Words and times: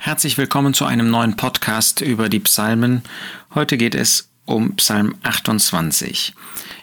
Herzlich 0.00 0.38
willkommen 0.38 0.74
zu 0.74 0.84
einem 0.84 1.10
neuen 1.10 1.34
Podcast 1.34 2.00
über 2.00 2.28
die 2.28 2.38
Psalmen. 2.38 3.02
Heute 3.52 3.76
geht 3.76 3.96
es 3.96 4.30
um 4.44 4.76
Psalm 4.76 5.16
28. 5.24 6.34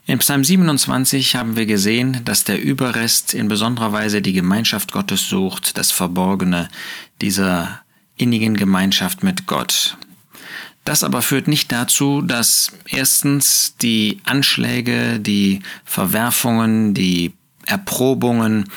In 0.06 0.20
Psalm 0.20 0.44
27 0.44 1.38
haben 1.38 1.56
wir 1.56 1.66
gesehen, 1.66 2.20
dass 2.26 2.44
der 2.44 2.62
Überrest 2.62 3.34
in 3.34 3.48
besonderer 3.48 3.94
Weise 3.94 4.22
die 4.22 4.34
Gemeinschaft 4.34 4.92
Gottes 4.92 5.30
sucht, 5.30 5.78
das 5.78 5.94
Verborgene 5.94 6.68
dieser 7.22 7.80
innigen 8.18 8.58
Gemeinschaft 8.58 9.24
mit 9.24 9.48
Gott. 9.48 9.98
Das 10.84 11.06
aber 11.06 11.22
führt 11.22 11.48
nicht 11.48 11.72
dazu, 11.72 12.22
dass 12.22 12.74
erstens 12.86 13.78
die 13.82 14.20
Anschläge, 14.26 15.22
die 15.22 15.62
Verwerfungen, 15.86 16.94
die 16.94 17.34
Erprobungen, 17.66 18.70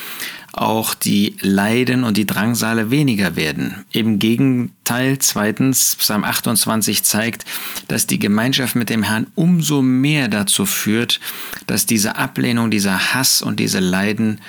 auch 0.60 0.94
die 0.94 1.36
Leiden 1.40 2.04
und 2.04 2.16
die 2.16 2.26
Drangsale 2.26 2.90
weniger 2.90 3.36
werden. 3.36 3.84
Im 3.92 4.18
Gegenteil, 4.18 5.18
zweitens, 5.18 5.96
Psalm 5.96 6.24
28 6.24 7.02
zeigt, 7.04 7.44
dass 7.88 8.06
die 8.06 8.18
Gemeinschaft 8.18 8.76
mit 8.76 8.90
dem 8.90 9.02
Herrn 9.02 9.26
umso 9.34 9.82
mehr 9.82 10.28
dazu 10.28 10.66
führt, 10.66 11.20
dass 11.66 11.86
diese 11.86 12.16
Ablehnung, 12.16 12.70
dieser 12.70 13.14
Hass 13.14 13.42
und 13.42 13.60
diese 13.60 13.80
Leiden 13.80 14.40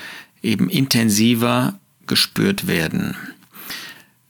eben 0.41 0.69
intensiver 0.69 1.79
gespürt 2.07 2.67
werden. 2.67 3.15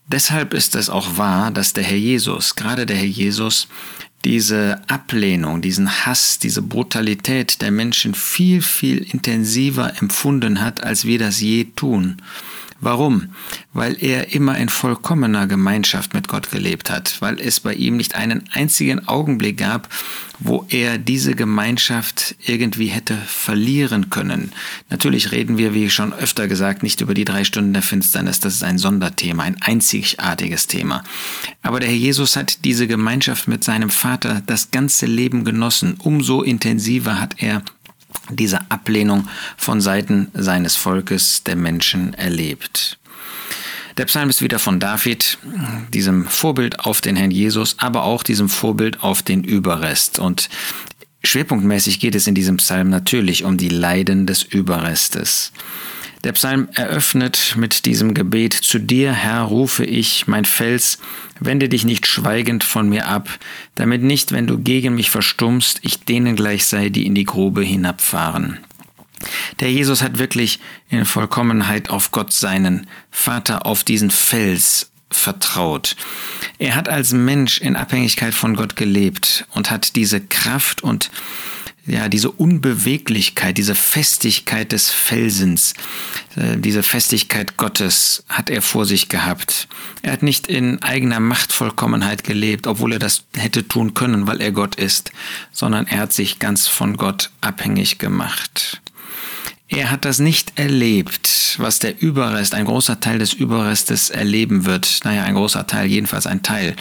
Deshalb 0.07 0.55
ist 0.55 0.75
es 0.75 0.89
auch 0.89 1.17
wahr, 1.17 1.51
dass 1.51 1.73
der 1.73 1.83
Herr 1.83 1.97
Jesus, 1.97 2.55
gerade 2.55 2.87
der 2.87 2.97
Herr 2.97 3.05
Jesus, 3.05 3.67
diese 4.25 4.81
Ablehnung, 4.87 5.61
diesen 5.61 6.05
Hass, 6.05 6.39
diese 6.39 6.61
Brutalität 6.61 7.61
der 7.61 7.71
Menschen 7.71 8.13
viel, 8.13 8.61
viel 8.61 8.97
intensiver 8.97 9.93
empfunden 10.01 10.61
hat, 10.61 10.83
als 10.83 11.05
wir 11.05 11.19
das 11.19 11.39
je 11.39 11.65
tun. 11.75 12.17
Warum? 12.81 13.33
Weil 13.73 14.01
er 14.01 14.33
immer 14.33 14.57
in 14.57 14.69
vollkommener 14.69 15.47
Gemeinschaft 15.47 16.13
mit 16.13 16.27
Gott 16.27 16.49
gelebt 16.49 16.89
hat, 16.89 17.17
weil 17.19 17.39
es 17.39 17.59
bei 17.59 17.73
ihm 17.73 17.97
nicht 17.97 18.15
einen 18.15 18.43
einzigen 18.53 19.07
Augenblick 19.07 19.57
gab, 19.57 19.89
wo 20.39 20.65
er 20.69 20.97
diese 20.97 21.35
Gemeinschaft 21.35 22.35
irgendwie 22.45 22.87
hätte 22.87 23.17
verlieren 23.17 24.09
können. 24.09 24.53
Natürlich 24.89 25.31
reden 25.31 25.57
wir, 25.57 25.73
wie 25.73 25.89
schon 25.89 26.13
öfter 26.13 26.47
gesagt, 26.47 26.81
nicht 26.81 27.01
über 27.01 27.13
die 27.13 27.25
drei 27.25 27.43
Stunden 27.43 27.73
der 27.73 27.81
Finsternis, 27.81 28.39
das 28.39 28.55
ist 28.55 28.63
ein 28.63 28.77
Sonderthema, 28.77 29.43
ein 29.43 29.61
einzigartiges 29.61 30.67
Thema. 30.67 31.03
Aber 31.61 31.81
der 31.81 31.89
Herr 31.89 31.95
Jesus 31.95 32.37
hat 32.37 32.63
diese 32.63 32.87
Gemeinschaft 32.87 33.49
mit 33.49 33.65
seinem 33.65 33.89
Vater 33.89 34.41
das 34.45 34.71
ganze 34.71 35.05
Leben 35.05 35.43
genossen. 35.43 35.95
Umso 35.99 36.41
intensiver 36.41 37.19
hat 37.19 37.35
er 37.39 37.61
diese 38.29 38.69
Ablehnung 38.69 39.27
von 39.57 39.81
Seiten 39.81 40.29
seines 40.33 40.75
Volkes 40.75 41.43
der 41.43 41.55
Menschen 41.55 42.13
erlebt. 42.13 42.97
Der 43.97 44.05
Psalm 44.05 44.29
ist 44.29 44.41
wieder 44.41 44.59
von 44.59 44.79
David, 44.79 45.37
diesem 45.93 46.25
Vorbild 46.25 46.79
auf 46.79 47.01
den 47.01 47.17
Herrn 47.17 47.31
Jesus, 47.31 47.75
aber 47.79 48.03
auch 48.03 48.23
diesem 48.23 48.47
Vorbild 48.47 49.03
auf 49.03 49.23
den 49.23 49.43
Überrest. 49.43 50.19
Und 50.19 50.49
schwerpunktmäßig 51.21 51.99
geht 51.99 52.15
es 52.15 52.25
in 52.25 52.33
diesem 52.33 52.57
Psalm 52.57 52.89
natürlich 52.89 53.43
um 53.43 53.57
die 53.57 53.67
Leiden 53.67 54.25
des 54.25 54.43
Überrestes. 54.43 55.51
Der 56.23 56.33
Psalm 56.33 56.67
eröffnet 56.73 57.55
mit 57.57 57.85
diesem 57.85 58.13
Gebet, 58.13 58.53
Zu 58.53 58.79
dir, 58.79 59.13
Herr, 59.13 59.43
rufe 59.43 59.85
ich, 59.85 60.27
mein 60.27 60.43
Fels, 60.43 60.99
wende 61.39 61.69
dich 61.69 61.85
nicht 61.85 62.07
schweigend 62.07 62.63
von 62.63 62.89
mir 62.89 63.07
ab, 63.07 63.29
damit 63.75 64.03
nicht, 64.03 64.33
wenn 64.33 64.45
du 64.45 64.57
gegen 64.57 64.95
mich 64.95 65.09
verstummst, 65.09 65.79
ich 65.81 66.03
denen 66.03 66.35
gleich 66.35 66.65
sei, 66.65 66.89
die 66.89 67.05
in 67.05 67.15
die 67.15 67.23
Grube 67.23 67.63
hinabfahren. 67.63 68.59
Der 69.61 69.71
Jesus 69.71 70.01
hat 70.01 70.19
wirklich 70.19 70.59
in 70.89 71.05
Vollkommenheit 71.05 71.89
auf 71.89 72.11
Gott 72.11 72.33
seinen 72.33 72.87
Vater, 73.11 73.65
auf 73.65 73.83
diesen 73.83 74.11
Fels 74.11 74.91
vertraut. 75.09 75.95
Er 76.57 76.75
hat 76.75 76.89
als 76.89 77.13
Mensch 77.13 77.59
in 77.59 77.75
Abhängigkeit 77.75 78.33
von 78.33 78.55
Gott 78.55 78.75
gelebt 78.75 79.45
und 79.53 79.71
hat 79.71 79.95
diese 79.95 80.21
Kraft 80.21 80.83
und 80.83 81.09
ja, 81.85 82.07
diese 82.07 82.31
Unbeweglichkeit, 82.31 83.57
diese 83.57 83.75
Festigkeit 83.75 84.71
des 84.71 84.89
Felsens, 84.89 85.73
äh, 86.35 86.57
diese 86.57 86.83
Festigkeit 86.83 87.57
Gottes 87.57 88.23
hat 88.29 88.49
er 88.49 88.61
vor 88.61 88.85
sich 88.85 89.09
gehabt. 89.09 89.67
Er 90.01 90.13
hat 90.13 90.23
nicht 90.23 90.47
in 90.47 90.81
eigener 90.83 91.19
Machtvollkommenheit 91.19 92.23
gelebt, 92.23 92.67
obwohl 92.67 92.93
er 92.93 92.99
das 92.99 93.23
hätte 93.35 93.67
tun 93.67 93.93
können, 93.93 94.27
weil 94.27 94.41
er 94.41 94.51
Gott 94.51 94.75
ist, 94.75 95.11
sondern 95.51 95.87
er 95.87 95.99
hat 95.99 96.13
sich 96.13 96.39
ganz 96.39 96.67
von 96.67 96.97
Gott 96.97 97.31
abhängig 97.41 97.97
gemacht. 97.97 98.81
Er 99.71 99.91
hat 99.91 100.03
das 100.03 100.17
nicht 100.17 100.53
erlebt, 100.57 101.55
was 101.59 101.77
der 101.77 102.01
Überrest, 102.01 102.55
ein 102.55 102.65
großer 102.65 102.99
Teil 102.99 103.19
des 103.19 103.33
Überrestes 103.33 104.09
erleben 104.09 104.65
wird. 104.65 105.01
Naja, 105.03 105.23
ein 105.23 105.35
großer 105.35 105.67
Teil, 105.67 105.85
jedenfalls 105.85 106.25
ein 106.25 106.41
Teil. 106.41 106.75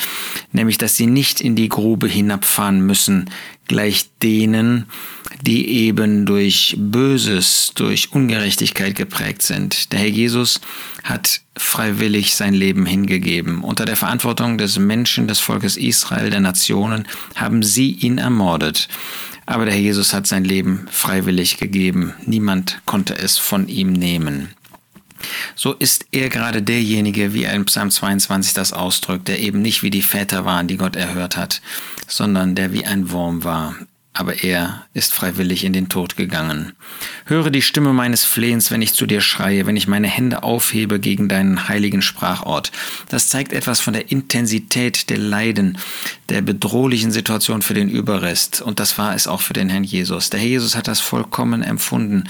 Nämlich, 0.53 0.79
dass 0.79 0.97
sie 0.97 1.07
nicht 1.07 1.43
in 1.43 1.55
die 1.55 1.69
Grube 1.69 2.09
hinabfahren 2.09 2.81
müssen, 2.81 3.29
gleich 3.67 4.07
denen, 4.23 4.87
die 5.43 5.69
eben 5.69 6.25
durch 6.25 6.77
Böses, 6.79 7.73
durch 7.75 8.13
Ungerechtigkeit 8.13 8.95
geprägt 8.95 9.43
sind. 9.43 9.93
Der 9.93 9.99
Herr 9.99 10.09
Jesus 10.09 10.63
hat 11.05 11.43
freiwillig 11.59 12.35
sein 12.35 12.55
Leben 12.55 12.87
hingegeben. 12.87 13.63
Unter 13.63 13.85
der 13.85 13.97
Verantwortung 13.97 14.57
des 14.57 14.79
Menschen, 14.79 15.29
des 15.29 15.41
Volkes 15.41 15.77
Israel, 15.77 16.31
der 16.31 16.41
Nationen, 16.41 17.07
haben 17.35 17.63
sie 17.63 17.91
ihn 17.91 18.17
ermordet. 18.17 18.89
Aber 19.49 19.65
der 19.65 19.73
Herr 19.73 19.81
Jesus 19.81 20.13
hat 20.13 20.27
sein 20.27 20.45
Leben 20.45 20.87
freiwillig 20.91 21.57
gegeben. 21.57 22.13
Niemand 22.27 22.83
konnte 22.85 23.17
es 23.17 23.39
von 23.39 23.67
ihm 23.67 23.95
nehmen. 23.95 24.51
So 25.57 25.73
ist 25.73 26.05
er 26.13 26.29
gerade 26.29 26.61
derjenige, 26.61 27.33
wie 27.33 27.45
er 27.45 27.55
in 27.55 27.65
Psalm 27.65 27.91
22 27.91 28.53
das 28.53 28.75
ausdrückt, 28.75 29.27
der 29.27 29.39
eben 29.39 29.63
nicht 29.63 29.83
wie 29.83 29.89
die 29.89 30.03
Väter 30.03 30.45
waren, 30.45 30.69
die 30.69 30.77
Gott 30.77 30.97
erhört 30.97 31.39
hat, 31.39 31.63
sondern 32.07 32.57
der 32.57 32.75
wie 32.75 32.85
ein 32.85 33.11
Wurm 33.11 33.43
war 33.43 33.75
aber 34.19 34.43
er 34.43 34.85
ist 34.95 35.13
freiwillig 35.13 35.63
in 35.63 35.73
den 35.73 35.89
Tod 35.89 36.17
gegangen. 36.17 36.73
Höre 37.25 37.51
die 37.51 37.63
Stimme 37.63 37.93
meines 37.93 38.25
Flehens, 38.25 38.73
wenn 38.73 38.83
ich 38.83 38.93
zu 38.93 39.07
dir 39.07 39.21
schreie, 39.21 39.65
wenn 39.65 39.77
ich 39.77 39.87
meine 39.87 40.09
Hände 40.09 40.43
aufhebe 40.43 40.99
gegen 40.99 41.29
deinen 41.29 41.69
heiligen 41.69 42.03
Sprachort. 42.03 42.73
Das 43.11 43.29
zeigt 43.29 43.53
etwas 43.53 43.81
von 43.81 43.93
der 43.93 44.11
Intensität 44.11 45.09
der 45.09 45.19
Leiden, 45.19 45.79
der 46.31 46.43
bedrohlichen 46.43 47.13
Situation 47.13 47.63
für 47.63 47.75
den 47.75 47.89
Überrest. 47.89 48.61
Und 48.61 48.81
das 48.81 48.99
war 48.99 49.15
es 49.15 49.29
auch 49.29 49.41
für 49.41 49.53
den 49.53 49.69
Herrn 49.69 49.85
Jesus. 49.85 50.31
Der 50.31 50.41
Herr 50.41 50.49
Jesus 50.49 50.75
hat 50.75 50.89
das 50.89 50.99
vollkommen 50.99 51.63
empfunden, 51.63 52.25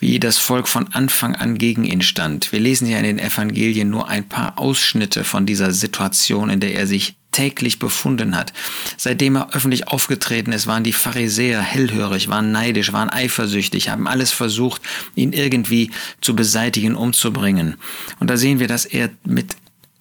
wie 0.00 0.18
das 0.18 0.38
Volk 0.38 0.66
von 0.66 0.88
Anfang 0.92 1.36
an 1.36 1.58
gegen 1.58 1.84
ihn 1.84 2.02
stand. 2.02 2.50
Wir 2.50 2.58
lesen 2.58 2.88
ja 2.88 2.98
in 2.98 3.04
den 3.04 3.18
Evangelien 3.20 3.88
nur 3.88 4.08
ein 4.08 4.28
paar 4.28 4.58
Ausschnitte 4.58 5.22
von 5.22 5.46
dieser 5.46 5.70
Situation, 5.70 6.50
in 6.50 6.58
der 6.58 6.74
er 6.74 6.88
sich 6.88 7.19
täglich 7.32 7.78
befunden 7.78 8.36
hat. 8.36 8.52
Seitdem 8.96 9.36
er 9.36 9.54
öffentlich 9.54 9.88
aufgetreten 9.88 10.52
ist, 10.52 10.66
waren 10.66 10.84
die 10.84 10.92
Pharisäer 10.92 11.60
hellhörig, 11.60 12.28
waren 12.28 12.52
neidisch, 12.52 12.92
waren 12.92 13.10
eifersüchtig, 13.10 13.88
haben 13.88 14.08
alles 14.08 14.32
versucht, 14.32 14.82
ihn 15.14 15.32
irgendwie 15.32 15.90
zu 16.20 16.34
beseitigen, 16.34 16.94
umzubringen. 16.94 17.76
Und 18.18 18.28
da 18.28 18.36
sehen 18.36 18.58
wir, 18.58 18.66
dass 18.66 18.84
er 18.84 19.10
mit 19.24 19.56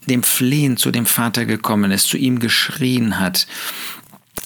dem 0.07 0.23
Flehen 0.23 0.77
zu 0.77 0.91
dem 0.91 1.05
Vater 1.05 1.45
gekommen 1.45 1.91
ist, 1.91 2.07
zu 2.07 2.17
ihm 2.17 2.39
geschrien 2.39 3.19
hat. 3.19 3.47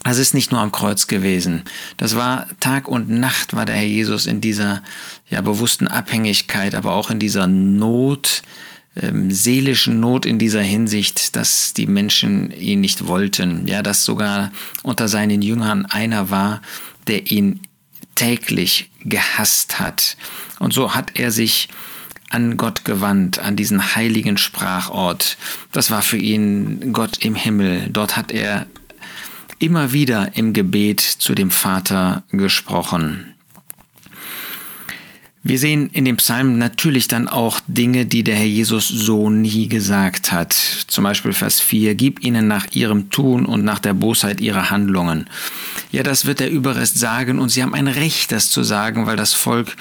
Das 0.03 0.17
ist 0.17 0.33
nicht 0.33 0.51
nur 0.51 0.59
am 0.59 0.72
Kreuz 0.72 1.07
gewesen. 1.07 1.63
Das 1.97 2.16
war 2.16 2.47
Tag 2.59 2.88
und 2.88 3.09
Nacht 3.09 3.55
war 3.55 3.66
der 3.66 3.75
Herr 3.75 3.85
Jesus 3.85 4.25
in 4.25 4.41
dieser 4.41 4.83
ja 5.29 5.39
bewussten 5.41 5.88
Abhängigkeit, 5.88 6.75
aber 6.75 6.93
auch 6.93 7.09
in 7.09 7.19
dieser 7.19 7.47
Not, 7.47 8.41
ähm, 8.95 9.31
seelischen 9.31 9.99
Not 9.99 10.25
in 10.25 10.39
dieser 10.39 10.61
Hinsicht, 10.61 11.35
dass 11.35 11.73
die 11.73 11.87
Menschen 11.87 12.51
ihn 12.51 12.81
nicht 12.81 13.07
wollten. 13.07 13.67
Ja, 13.67 13.81
dass 13.81 14.05
sogar 14.05 14.51
unter 14.83 15.07
seinen 15.07 15.41
Jüngern 15.41 15.85
einer 15.85 16.29
war, 16.29 16.61
der 17.07 17.31
ihn 17.31 17.61
täglich 18.15 18.89
gehasst 19.01 19.79
hat. 19.79 20.17
Und 20.59 20.73
so 20.73 20.93
hat 20.93 21.19
er 21.19 21.31
sich 21.31 21.69
an 22.29 22.57
Gott 22.57 22.83
gewandt, 22.85 23.39
an 23.39 23.55
diesen 23.55 23.95
heiligen 23.95 24.37
Sprachort. 24.37 25.37
Das 25.71 25.91
war 25.91 26.01
für 26.01 26.17
ihn 26.17 26.93
Gott 26.93 27.23
im 27.23 27.35
Himmel. 27.35 27.89
Dort 27.91 28.16
hat 28.16 28.31
er 28.31 28.66
immer 29.59 29.93
wieder 29.93 30.35
im 30.35 30.53
Gebet 30.53 30.99
zu 30.99 31.35
dem 31.35 31.51
Vater 31.51 32.23
gesprochen. 32.31 33.33
Wir 35.45 35.59
sehen 35.59 35.90
in 35.91 36.05
dem 36.05 36.16
Psalm 36.16 36.57
natürlich 36.57 37.09
dann 37.09 37.28
auch 37.28 37.59
Dinge, 37.67 38.05
die 38.05 38.23
der 38.23 38.35
Herr 38.35 38.45
Jesus 38.45 38.87
so 38.87 39.29
nie 39.29 39.67
gesagt 39.67 40.31
hat. 40.31 40.53
Zum 40.87 41.03
Beispiel 41.03 41.34
Vers 41.34 41.59
4, 41.59 41.95
gib 41.95 42.23
ihnen 42.23 42.47
nach 42.47 42.67
ihrem 42.72 43.09
Tun 43.09 43.45
und 43.45 43.66
nach 43.66 43.79
der 43.79 43.93
Bosheit 43.93 44.40
ihrer 44.40 44.69
Handlungen. 44.69 45.29
Ja, 45.91 46.01
das 46.01 46.25
wird 46.25 46.40
der 46.40 46.49
Überrest 46.49 46.97
sagen 46.97 47.40
und 47.40 47.49
sie 47.49 47.61
haben 47.61 47.73
ein 47.73 47.90
Recht, 47.90 48.31
das 48.31 48.51
zu 48.51 48.63
sagen, 48.63 49.05
weil 49.05 49.17
das 49.17 49.34
Volk 49.34 49.75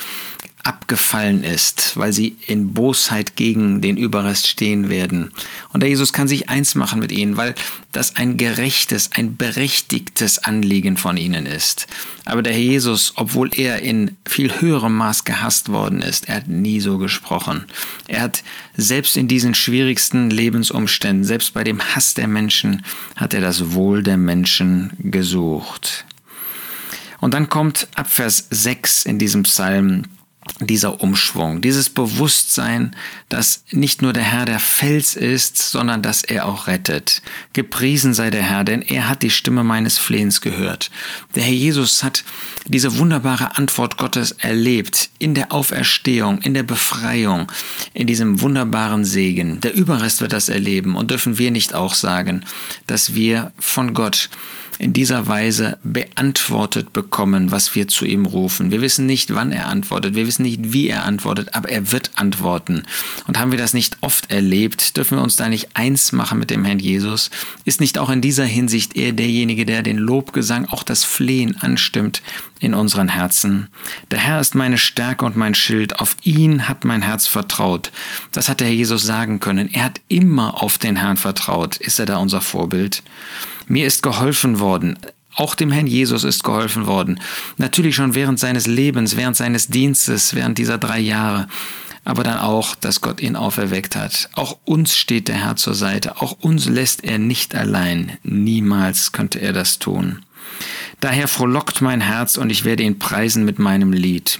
abgefallen 0.64 1.42
ist, 1.42 1.96
weil 1.96 2.12
sie 2.12 2.36
in 2.46 2.72
Bosheit 2.72 3.34
gegen 3.36 3.80
den 3.80 3.96
Überrest 3.96 4.46
stehen 4.46 4.88
werden. 4.88 5.32
Und 5.72 5.82
der 5.82 5.88
Jesus 5.88 6.12
kann 6.12 6.28
sich 6.28 6.48
eins 6.48 6.74
machen 6.74 7.00
mit 7.00 7.10
ihnen, 7.10 7.36
weil 7.36 7.54
das 7.90 8.16
ein 8.16 8.36
gerechtes, 8.36 9.10
ein 9.12 9.36
berechtigtes 9.36 10.38
Anliegen 10.38 10.96
von 10.96 11.16
ihnen 11.16 11.46
ist. 11.46 11.88
Aber 12.24 12.42
der 12.42 12.52
Herr 12.52 12.60
Jesus, 12.60 13.12
obwohl 13.16 13.50
er 13.54 13.82
in 13.82 14.16
viel 14.26 14.60
höherem 14.60 14.96
Maß 14.96 15.24
gehasst 15.24 15.68
worden 15.68 16.00
ist, 16.00 16.28
er 16.28 16.36
hat 16.36 16.48
nie 16.48 16.80
so 16.80 16.98
gesprochen. 16.98 17.64
Er 18.06 18.20
hat 18.20 18.44
selbst 18.76 19.16
in 19.16 19.28
diesen 19.28 19.54
schwierigsten 19.54 20.30
Lebensumständen, 20.30 21.24
selbst 21.24 21.54
bei 21.54 21.64
dem 21.64 21.80
Hass 21.82 22.14
der 22.14 22.28
Menschen, 22.28 22.84
hat 23.16 23.34
er 23.34 23.40
das 23.40 23.72
Wohl 23.72 24.02
der 24.02 24.16
Menschen 24.16 24.92
gesucht. 24.98 26.04
Und 27.20 27.34
dann 27.34 27.48
kommt 27.48 27.88
ab 27.94 28.10
Vers 28.10 28.46
6 28.50 29.04
in 29.06 29.18
diesem 29.18 29.44
Psalm 29.44 30.04
dieser 30.58 31.00
Umschwung, 31.00 31.60
dieses 31.60 31.88
Bewusstsein, 31.88 32.96
dass 33.28 33.64
nicht 33.70 34.02
nur 34.02 34.12
der 34.12 34.24
Herr 34.24 34.44
der 34.44 34.58
Fels 34.58 35.14
ist, 35.14 35.56
sondern 35.56 36.02
dass 36.02 36.24
er 36.24 36.46
auch 36.46 36.66
rettet. 36.66 37.22
Gepriesen 37.52 38.12
sei 38.12 38.30
der 38.30 38.42
Herr, 38.42 38.64
denn 38.64 38.82
er 38.82 39.08
hat 39.08 39.22
die 39.22 39.30
Stimme 39.30 39.62
meines 39.62 39.98
Flehens 39.98 40.40
gehört. 40.40 40.90
Der 41.34 41.44
Herr 41.44 41.52
Jesus 41.52 42.02
hat 42.02 42.24
diese 42.66 42.98
wunderbare 42.98 43.56
Antwort 43.56 43.96
Gottes 43.98 44.32
erlebt 44.32 45.10
in 45.18 45.34
der 45.34 45.52
Auferstehung, 45.52 46.40
in 46.42 46.54
der 46.54 46.64
Befreiung, 46.64 47.50
in 47.94 48.06
diesem 48.06 48.40
wunderbaren 48.40 49.04
Segen. 49.04 49.60
Der 49.60 49.74
Überrest 49.74 50.20
wird 50.20 50.32
das 50.32 50.48
erleben 50.48 50.96
und 50.96 51.10
dürfen 51.10 51.38
wir 51.38 51.50
nicht 51.52 51.74
auch 51.74 51.94
sagen, 51.94 52.44
dass 52.86 53.14
wir 53.14 53.52
von 53.58 53.94
Gott 53.94 54.28
in 54.82 54.92
dieser 54.92 55.28
Weise 55.28 55.78
beantwortet 55.84 56.92
bekommen, 56.92 57.52
was 57.52 57.76
wir 57.76 57.86
zu 57.86 58.04
ihm 58.04 58.26
rufen. 58.26 58.72
Wir 58.72 58.80
wissen 58.80 59.06
nicht, 59.06 59.32
wann 59.32 59.52
er 59.52 59.68
antwortet, 59.68 60.16
wir 60.16 60.26
wissen 60.26 60.42
nicht, 60.42 60.72
wie 60.72 60.88
er 60.88 61.04
antwortet, 61.04 61.54
aber 61.54 61.68
er 61.68 61.92
wird 61.92 62.10
antworten. 62.16 62.82
Und 63.28 63.38
haben 63.38 63.52
wir 63.52 63.58
das 63.58 63.74
nicht 63.74 63.98
oft 64.00 64.32
erlebt, 64.32 64.96
dürfen 64.96 65.18
wir 65.18 65.22
uns 65.22 65.36
da 65.36 65.48
nicht 65.48 65.68
eins 65.74 66.10
machen 66.10 66.40
mit 66.40 66.50
dem 66.50 66.64
Herrn 66.64 66.80
Jesus? 66.80 67.30
Ist 67.64 67.80
nicht 67.80 67.96
auch 67.96 68.10
in 68.10 68.20
dieser 68.20 68.44
Hinsicht 68.44 68.96
er 68.96 69.12
derjenige, 69.12 69.64
der 69.66 69.84
den 69.84 69.98
Lobgesang, 69.98 70.66
auch 70.66 70.82
das 70.82 71.04
Flehen 71.04 71.56
anstimmt 71.60 72.20
in 72.58 72.74
unseren 72.74 73.08
Herzen? 73.08 73.68
Der 74.10 74.18
Herr 74.18 74.40
ist 74.40 74.56
meine 74.56 74.78
Stärke 74.78 75.24
und 75.24 75.36
mein 75.36 75.54
Schild, 75.54 76.00
auf 76.00 76.16
ihn 76.24 76.68
hat 76.68 76.84
mein 76.84 77.02
Herz 77.02 77.28
vertraut. 77.28 77.92
Das 78.32 78.48
hat 78.48 78.58
der 78.58 78.66
Herr 78.66 78.74
Jesus 78.74 79.04
sagen 79.04 79.38
können. 79.38 79.72
Er 79.72 79.84
hat 79.84 80.00
immer 80.08 80.60
auf 80.60 80.76
den 80.76 80.96
Herrn 80.96 81.18
vertraut. 81.18 81.76
Ist 81.76 82.00
er 82.00 82.06
da 82.06 82.16
unser 82.16 82.40
Vorbild? 82.40 83.04
Mir 83.72 83.86
ist 83.86 84.02
geholfen 84.02 84.60
worden. 84.60 84.98
Auch 85.34 85.54
dem 85.54 85.70
Herrn 85.70 85.86
Jesus 85.86 86.24
ist 86.24 86.44
geholfen 86.44 86.86
worden. 86.86 87.18
Natürlich 87.56 87.96
schon 87.96 88.14
während 88.14 88.38
seines 88.38 88.66
Lebens, 88.66 89.16
während 89.16 89.34
seines 89.34 89.68
Dienstes, 89.68 90.34
während 90.34 90.58
dieser 90.58 90.76
drei 90.76 90.98
Jahre. 90.98 91.48
Aber 92.04 92.22
dann 92.22 92.36
auch, 92.36 92.74
dass 92.74 93.00
Gott 93.00 93.22
ihn 93.22 93.34
auferweckt 93.34 93.96
hat. 93.96 94.28
Auch 94.34 94.58
uns 94.66 94.94
steht 94.94 95.28
der 95.28 95.36
Herr 95.36 95.56
zur 95.56 95.72
Seite. 95.72 96.20
Auch 96.20 96.32
uns 96.32 96.66
lässt 96.66 97.02
er 97.02 97.16
nicht 97.16 97.54
allein. 97.54 98.18
Niemals 98.22 99.12
könnte 99.12 99.40
er 99.40 99.54
das 99.54 99.78
tun. 99.78 100.18
Daher 101.00 101.26
frohlockt 101.26 101.80
mein 101.80 102.02
Herz 102.02 102.36
und 102.36 102.50
ich 102.50 102.66
werde 102.66 102.82
ihn 102.82 102.98
preisen 102.98 103.46
mit 103.46 103.58
meinem 103.58 103.94
Lied. 103.94 104.38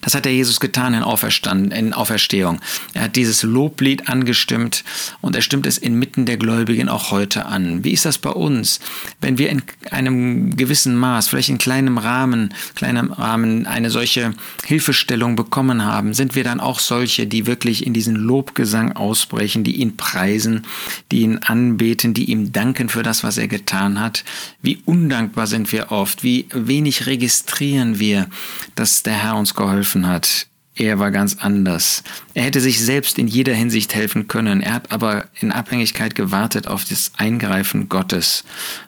Das 0.00 0.14
hat 0.14 0.24
der 0.24 0.32
Jesus 0.32 0.60
getan 0.60 0.94
in, 0.94 1.02
Auferstand, 1.02 1.72
in 1.72 1.92
Auferstehung. 1.92 2.60
Er 2.92 3.02
hat 3.02 3.16
dieses 3.16 3.42
Loblied 3.42 4.08
angestimmt 4.08 4.84
und 5.20 5.36
er 5.36 5.42
stimmt 5.42 5.66
es 5.66 5.78
inmitten 5.78 6.26
der 6.26 6.36
Gläubigen 6.36 6.88
auch 6.88 7.10
heute 7.10 7.46
an. 7.46 7.84
Wie 7.84 7.92
ist 7.92 8.04
das 8.04 8.18
bei 8.18 8.30
uns, 8.30 8.80
wenn 9.20 9.38
wir 9.38 9.50
in 9.50 9.62
einem 9.90 10.56
gewissen 10.56 10.96
Maß, 10.96 11.28
vielleicht 11.28 11.48
in 11.48 11.58
kleinem 11.58 11.98
Rahmen, 11.98 12.54
kleinem 12.74 13.12
Rahmen 13.12 13.66
eine 13.66 13.90
solche 13.90 14.34
Hilfestellung 14.64 15.36
bekommen 15.36 15.84
haben? 15.84 16.14
Sind 16.14 16.34
wir 16.34 16.44
dann 16.44 16.60
auch 16.60 16.78
solche, 16.78 17.26
die 17.26 17.46
wirklich 17.46 17.86
in 17.86 17.94
diesen 17.94 18.16
Lobgesang 18.16 18.92
ausbrechen, 18.92 19.64
die 19.64 19.76
ihn 19.76 19.96
preisen, 19.96 20.66
die 21.10 21.20
ihn 21.20 21.38
anbeten, 21.38 22.14
die 22.14 22.30
ihm 22.30 22.52
danken 22.52 22.88
für 22.88 23.02
das, 23.02 23.24
was 23.24 23.38
er 23.38 23.48
getan 23.48 24.00
hat? 24.00 24.24
Wie 24.62 24.78
undankbar 24.84 25.46
sind 25.46 25.72
wir 25.72 25.92
oft? 25.92 26.22
Wie 26.24 26.46
wenig 26.52 27.06
registrieren 27.06 27.98
wir, 27.98 28.28
dass 28.74 29.02
der 29.02 29.14
Herr 29.14 29.36
uns 29.36 29.54
geholfen 29.54 29.83
geholfen 29.84 30.06
hat. 30.06 30.46
Er 30.76 30.98
war 30.98 31.12
ganz 31.12 31.36
anders. 31.38 32.02
Er 32.32 32.42
hätte 32.42 32.60
sich 32.60 32.80
selbst 32.80 33.18
in 33.18 33.28
jeder 33.28 33.54
Hinsicht 33.54 33.94
helfen 33.94 34.26
können. 34.26 34.60
Er 34.60 34.72
hat 34.72 34.90
aber 34.90 35.26
in 35.40 35.52
Abhängigkeit 35.52 36.16
gewartet 36.16 36.66
auf 36.66 36.84
das 36.84 37.12
Eingreifen 37.16 37.88
Gottes. 37.88 38.44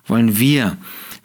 Wollen 0.06 0.38
wir 0.38 0.76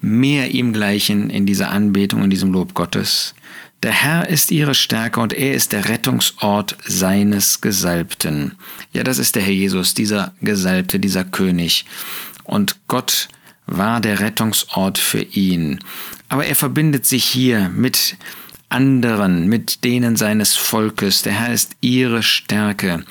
mehr 0.02 0.52
ihm 0.52 0.72
gleichen 0.72 1.32
in 1.32 1.48
dieser 1.48 1.72
Anbetung, 1.72 2.24
in 2.24 2.30
diesem 2.30 2.52
Lob 2.52 2.76
Gottes? 2.76 3.34
Der 3.82 3.92
Herr 3.92 4.30
ist 4.30 4.52
ihre 4.52 4.76
Stärke 4.76 5.20
und 5.20 5.34
er 5.34 5.56
ist 5.56 5.72
der 5.72 5.90
Rettungsort 5.90 6.78
seines 6.86 7.62
Gesalbten. 7.62 8.52
Ja, 8.94 9.04
das 9.04 9.18
ist 9.18 9.36
der 9.36 9.42
Herr 9.42 9.54
Jesus, 9.54 9.96
dieser 9.96 10.34
Gesalbte, 10.42 11.00
dieser 11.00 11.24
König. 11.24 11.86
Und 12.44 12.76
Gott 12.88 13.30
war 13.66 14.00
der 14.00 14.20
Rettungsort 14.20 15.00
für 15.00 15.22
ihn. 15.24 15.80
Aber 16.30 16.46
er 16.46 16.56
verbindet 16.56 17.08
sich 17.08 17.24
hier 17.24 17.70
mit 17.70 18.16
anderen, 18.72 19.48
mit 19.48 19.84
denen 19.84 20.16
seines 20.16 20.56
Volkes. 20.56 21.22
Der 21.22 21.34
Herr 21.34 21.54
ist 21.54 21.76
ihre 21.82 22.24
Stärke. 22.24 23.04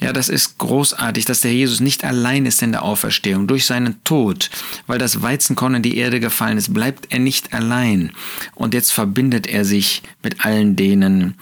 Ja, 0.00 0.12
das 0.12 0.28
ist 0.28 0.58
großartig, 0.58 1.24
dass 1.26 1.42
der 1.42 1.52
Jesus 1.52 1.80
nicht 1.80 2.04
allein 2.04 2.44
ist 2.44 2.62
in 2.62 2.72
der 2.72 2.82
Auferstehung. 2.82 3.46
Durch 3.46 3.66
seinen 3.66 4.02
Tod, 4.02 4.50
weil 4.86 4.98
das 4.98 5.22
Weizenkorn 5.22 5.76
in 5.76 5.82
die 5.82 5.96
Erde 5.96 6.18
gefallen 6.18 6.58
ist, 6.58 6.74
bleibt 6.74 7.12
er 7.12 7.20
nicht 7.20 7.54
allein. 7.54 8.10
Und 8.54 8.74
jetzt 8.74 8.90
verbindet 8.90 9.46
er 9.46 9.64
sich 9.64 10.02
mit 10.22 10.44
allen 10.44 10.74
denen, 10.74 11.36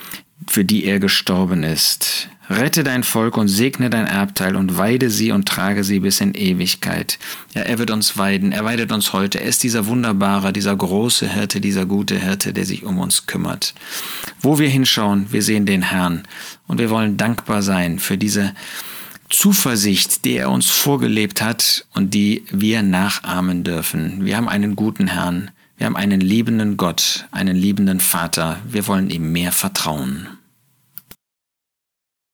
für 0.49 0.65
die 0.65 0.85
er 0.85 1.01
gestorben 1.01 1.63
ist. 1.63 2.29
Rette 2.51 2.83
dein 2.83 3.05
Volk 3.05 3.37
und 3.37 3.47
segne 3.47 3.91
dein 3.91 4.07
Erbteil 4.07 4.57
und 4.57 4.77
weide 4.77 5.09
sie 5.09 5.31
und 5.31 5.47
trage 5.47 5.85
sie 5.85 6.01
bis 6.01 6.21
in 6.21 6.35
Ewigkeit. 6.35 7.21
Ja, 7.55 7.63
er 7.63 7.79
wird 7.79 7.93
uns 7.93 8.19
weiden, 8.19 8.51
er 8.51 8.65
weidet 8.65 8.91
uns 8.91 9.13
heute. 9.13 9.41
Er 9.41 9.47
ist 9.47 9.63
dieser 9.63 9.87
wunderbare, 9.87 10.53
dieser 10.53 10.75
große 10.75 11.33
Hirte, 11.33 11.61
dieser 11.61 11.87
gute 11.87 12.19
Hirte, 12.19 12.53
der 12.53 12.65
sich 12.65 12.83
um 12.83 12.99
uns 12.99 13.27
kümmert. 13.27 13.73
Wo 14.41 14.59
wir 14.59 14.69
hinschauen, 14.69 15.27
wir 15.31 15.43
sehen 15.43 15.65
den 15.65 15.83
Herrn 15.83 16.25
und 16.67 16.79
wir 16.79 16.91
wollen 16.91 17.17
dankbar 17.17 17.63
sein 17.63 18.01
für 18.01 18.19
diese 18.19 18.53
Zuversicht, 19.29 20.25
die 20.25 20.37
er 20.37 20.51
uns 20.51 20.71
vorgelebt 20.71 21.41
hat 21.41 21.87
und 21.95 22.15
die 22.15 22.45
wir 22.51 22.83
nachahmen 22.83 23.63
dürfen. 23.63 24.25
Wir 24.25 24.37
haben 24.37 24.49
einen 24.49 24.75
guten 24.75 25.07
Herrn, 25.07 25.53
wir 25.81 25.87
haben 25.87 25.97
einen 25.97 26.21
liebenden 26.21 26.77
Gott, 26.77 27.27
einen 27.31 27.57
liebenden 27.57 28.01
Vater. 28.01 28.59
Wir 28.69 28.87
wollen 28.87 29.09
ihm 29.09 29.33
mehr 29.33 29.51
vertrauen. 29.51 30.27